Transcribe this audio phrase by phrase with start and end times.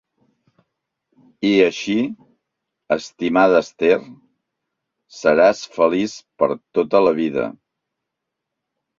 [1.47, 1.97] I així,
[2.95, 3.97] estimada Esther,
[5.17, 7.45] seràs feliç per a tota la vida.